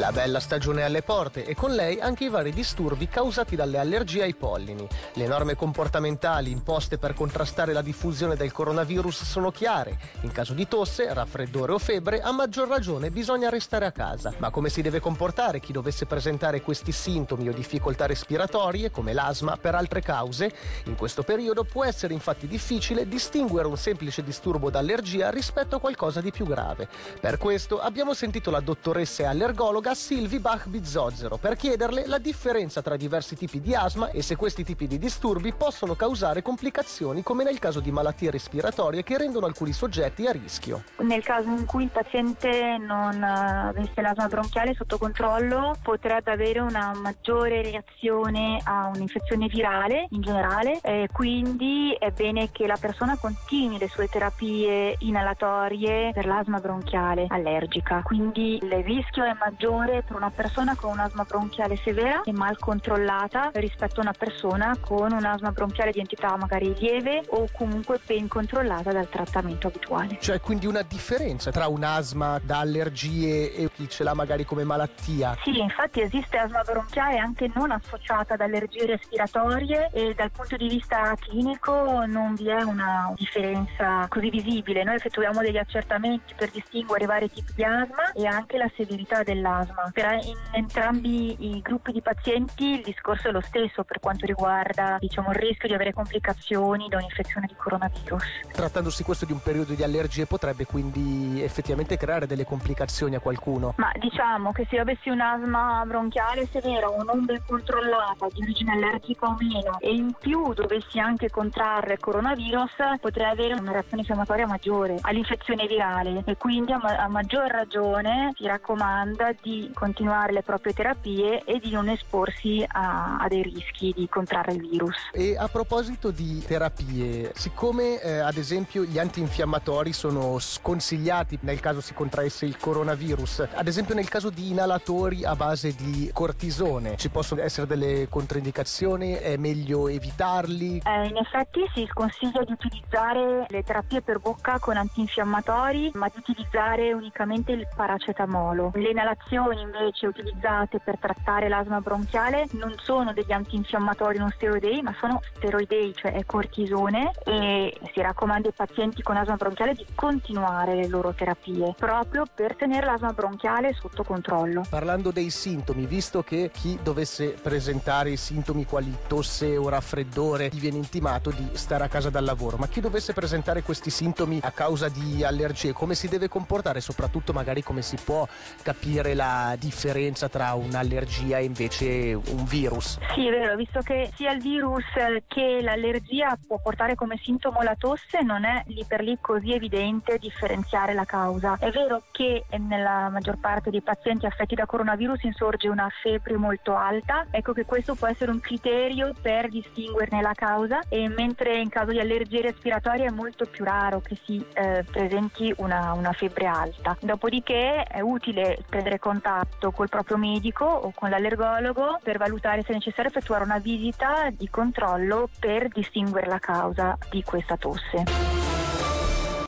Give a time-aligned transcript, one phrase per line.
[0.00, 3.76] La bella stagione è alle porte e con lei anche i vari disturbi causati dalle
[3.76, 4.88] allergie ai pollini.
[5.12, 9.98] Le norme comportamentali imposte per contrastare la diffusione del coronavirus sono chiare.
[10.22, 14.32] In caso di tosse, raffreddore o febbre, a maggior ragione bisogna restare a casa.
[14.38, 19.58] Ma come si deve comportare chi dovesse presentare questi sintomi o difficoltà respiratorie, come l'asma,
[19.58, 20.50] per altre cause?
[20.84, 26.22] In questo periodo può essere infatti difficile distinguere un semplice disturbo d'allergia rispetto a qualcosa
[26.22, 26.88] di più grave.
[27.20, 32.96] Per questo abbiamo sentito la dottoressa e allergologa Silvi Bach-Bizzozero per chiederle la differenza tra
[32.96, 37.58] diversi tipi di asma e se questi tipi di disturbi possono causare complicazioni come nel
[37.58, 40.84] caso di malattie respiratorie che rendono alcuni soggetti a rischio.
[40.98, 46.60] Nel caso in cui il paziente non eh, avesse l'asma bronchiale sotto controllo potrebbe avere
[46.60, 53.16] una maggiore reazione a un'infezione virale in generale e quindi è bene che la persona
[53.16, 58.02] continui le sue terapie inalatorie per l'asma bronchiale allergica.
[58.02, 62.58] Quindi il rischio è maggiore maggiore per una persona con un'asma bronchiale severa e mal
[62.58, 68.28] controllata rispetto a una persona con un'asma bronchiale di entità magari lieve o comunque ben
[68.28, 70.18] controllata dal trattamento abituale.
[70.18, 75.36] C'è quindi una differenza tra un'asma da allergie e chi ce l'ha magari come malattia?
[75.42, 80.68] Sì, infatti esiste asma bronchiale anche non associata ad allergie respiratorie e dal punto di
[80.68, 84.84] vista clinico non vi è una differenza così visibile.
[84.84, 89.22] Noi effettuiamo degli accertamenti per distinguere i vari tipi di asma e anche la severità
[89.22, 89.90] dell'asma asma.
[89.92, 90.18] Per
[90.52, 95.36] entrambi i gruppi di pazienti il discorso è lo stesso per quanto riguarda diciamo, il
[95.36, 98.24] rischio di avere complicazioni da un'infezione di coronavirus.
[98.52, 103.74] Trattandosi questo di un periodo di allergie potrebbe quindi effettivamente creare delle complicazioni a qualcuno?
[103.76, 108.72] Ma diciamo che se io avessi un'asma bronchiale severa o non ben controllata di origine
[108.72, 114.46] allergica o meno e in più dovessi anche contrarre coronavirus potrei avere una reazione infiammatoria
[114.46, 120.42] maggiore all'infezione virale e quindi a, ma- a maggior ragione si raccomanda di continuare le
[120.42, 124.96] proprie terapie e di non esporsi a, a dei rischi di contrarre il virus.
[125.12, 131.80] E a proposito di terapie, siccome eh, ad esempio gli antinfiammatori sono sconsigliati nel caso
[131.80, 137.10] si contraesse il coronavirus, ad esempio nel caso di inalatori a base di cortisone, ci
[137.10, 139.14] possono essere delle controindicazioni?
[139.14, 140.82] È meglio evitarli?
[140.84, 146.18] Eh, in effetti si sconsiglia di utilizzare le terapie per bocca con antinfiammatori, ma di
[146.18, 148.72] utilizzare unicamente il paracetamolo.
[148.74, 154.82] Le inalazioni medicazioni invece utilizzate per trattare l'asma bronchiale non sono degli antinfiammatori non steroidei,
[154.82, 160.74] ma sono steroidei, cioè cortisone e si raccomanda ai pazienti con asma bronchiale di continuare
[160.74, 164.64] le loro terapie proprio per tenere l'asma bronchiale sotto controllo.
[164.68, 170.76] Parlando dei sintomi, visto che chi dovesse presentare sintomi quali tosse o raffreddore gli viene
[170.76, 174.88] intimato di stare a casa dal lavoro, ma chi dovesse presentare questi sintomi a causa
[174.88, 178.26] di allergie, come si deve comportare, soprattutto magari come si può
[178.62, 182.98] capire la differenza tra un'allergia e invece un virus.
[183.14, 184.84] Sì, è vero, visto che sia il virus
[185.26, 190.18] che l'allergia può portare come sintomo la tosse, non è lì per lì così evidente
[190.18, 191.56] differenziare la causa.
[191.58, 196.74] È vero che nella maggior parte dei pazienti affetti da coronavirus insorge una febbre molto
[196.74, 201.68] alta, ecco che questo può essere un criterio per distinguerne la causa, e mentre in
[201.68, 206.46] caso di allergie respiratorie è molto più raro che si eh, presenti una, una febbre
[206.46, 206.96] alta.
[207.00, 212.70] Dopodiché è utile prendere contatto contatto col proprio medico o con l'allergologo per valutare se
[212.70, 218.39] è necessario effettuare una visita di controllo per distinguere la causa di questa tosse.